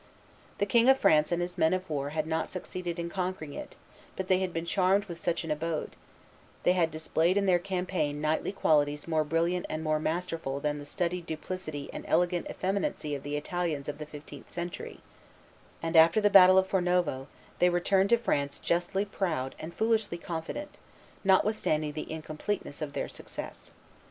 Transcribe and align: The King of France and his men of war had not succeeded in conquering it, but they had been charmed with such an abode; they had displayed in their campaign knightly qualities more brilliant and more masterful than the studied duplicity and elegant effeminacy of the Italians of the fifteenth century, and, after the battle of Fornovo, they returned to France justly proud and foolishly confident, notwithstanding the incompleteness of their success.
The 0.57 0.65
King 0.65 0.89
of 0.89 0.97
France 0.97 1.31
and 1.31 1.43
his 1.43 1.59
men 1.59 1.75
of 1.75 1.87
war 1.87 2.09
had 2.09 2.25
not 2.25 2.49
succeeded 2.49 2.97
in 2.97 3.07
conquering 3.07 3.53
it, 3.53 3.75
but 4.15 4.29
they 4.29 4.39
had 4.39 4.51
been 4.51 4.65
charmed 4.65 5.05
with 5.05 5.19
such 5.21 5.43
an 5.43 5.51
abode; 5.51 5.95
they 6.63 6.73
had 6.73 6.89
displayed 6.89 7.37
in 7.37 7.45
their 7.45 7.59
campaign 7.59 8.19
knightly 8.19 8.51
qualities 8.51 9.07
more 9.07 9.23
brilliant 9.23 9.67
and 9.69 9.83
more 9.83 9.99
masterful 9.99 10.59
than 10.59 10.79
the 10.79 10.85
studied 10.85 11.27
duplicity 11.27 11.87
and 11.93 12.03
elegant 12.07 12.49
effeminacy 12.49 13.13
of 13.13 13.21
the 13.21 13.37
Italians 13.37 13.87
of 13.87 13.99
the 13.99 14.07
fifteenth 14.07 14.51
century, 14.51 15.01
and, 15.83 15.95
after 15.95 16.19
the 16.19 16.31
battle 16.31 16.57
of 16.57 16.67
Fornovo, 16.67 17.27
they 17.59 17.69
returned 17.69 18.09
to 18.09 18.17
France 18.17 18.57
justly 18.57 19.05
proud 19.05 19.53
and 19.59 19.71
foolishly 19.71 20.17
confident, 20.17 20.79
notwithstanding 21.23 21.91
the 21.91 22.11
incompleteness 22.11 22.81
of 22.81 22.93
their 22.93 23.07
success. 23.07 23.73